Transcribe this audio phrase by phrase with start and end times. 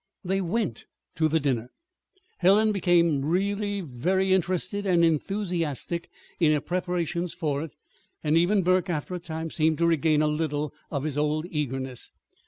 [0.23, 1.69] They went to the dinner.
[2.39, 7.75] Helen became really very interested and enthusiastic in her preparations for it;
[8.23, 12.09] and even Burke, after a time, seemed to regain a little of his old eagerness.